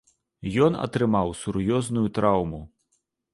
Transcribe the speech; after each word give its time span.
Ён 0.67 0.77
атрымаў 0.85 1.27
сур'ёзную 1.41 2.05
траўму. 2.17 2.61